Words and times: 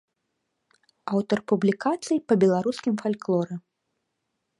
Аўтар 1.17 1.39
публікацый 1.51 2.19
па 2.31 2.39
беларускім 2.45 2.93
фальклоры. 3.03 3.55